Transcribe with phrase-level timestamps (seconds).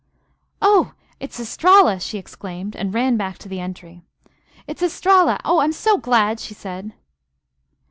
[0.63, 0.93] "Oh!
[1.19, 4.01] It's Estralla!" she exclaimed, and ran back to the entry.
[4.65, 5.39] "It's Estralla!
[5.45, 5.59] Oh!
[5.59, 6.93] I'm so glad!" she said.